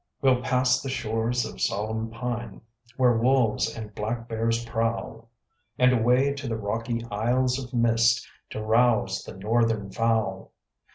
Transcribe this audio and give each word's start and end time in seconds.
We'll 0.19 0.41
pass 0.41 0.81
the 0.81 0.89
shores 0.89 1.45
of 1.45 1.61
solemn 1.61 2.09
pine, 2.09 2.61
Where 2.97 3.15
wolves 3.19 3.77
and 3.77 3.93
black 3.93 4.27
bears 4.27 4.65
prowl; 4.65 5.29
And 5.77 5.93
away 5.93 6.33
to 6.33 6.47
the 6.47 6.57
rocky 6.57 7.05
isles 7.11 7.63
of 7.63 7.71
mist, 7.71 8.27
To 8.49 8.63
rouse 8.63 9.23
the 9.23 9.35
northern 9.37 9.91
fowl. 9.91 10.53